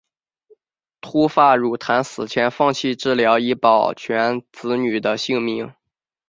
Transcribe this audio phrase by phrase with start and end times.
[0.99, 5.71] 秃发傉檀死前放弃治疗以图保全子女的性命。